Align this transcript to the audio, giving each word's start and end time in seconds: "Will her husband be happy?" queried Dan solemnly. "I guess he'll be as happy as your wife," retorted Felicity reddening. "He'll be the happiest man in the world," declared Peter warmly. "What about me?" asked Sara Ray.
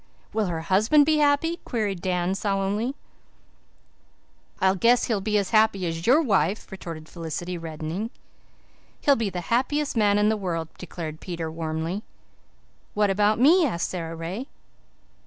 "Will 0.33 0.47
her 0.47 0.61
husband 0.61 1.05
be 1.05 1.17
happy?" 1.19 1.59
queried 1.63 2.01
Dan 2.01 2.33
solemnly. 2.33 2.95
"I 4.59 4.73
guess 4.73 5.03
he'll 5.03 5.21
be 5.21 5.37
as 5.37 5.51
happy 5.51 5.85
as 5.85 6.07
your 6.07 6.23
wife," 6.23 6.71
retorted 6.71 7.07
Felicity 7.07 7.55
reddening. 7.55 8.09
"He'll 9.01 9.15
be 9.15 9.29
the 9.29 9.41
happiest 9.53 9.95
man 9.95 10.17
in 10.17 10.27
the 10.27 10.37
world," 10.37 10.69
declared 10.79 11.19
Peter 11.19 11.51
warmly. 11.51 12.01
"What 12.95 13.11
about 13.11 13.37
me?" 13.39 13.63
asked 13.63 13.89
Sara 13.91 14.15
Ray. 14.15 14.47